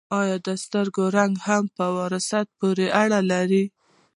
ایا 0.19 0.37
د 0.47 0.49
سترګو 0.63 1.03
رنګ 1.17 1.33
هم 1.47 1.63
په 1.77 1.85
وراثت 1.97 2.47
پورې 2.59 2.87
اړه 3.01 3.19
لري 3.31 3.63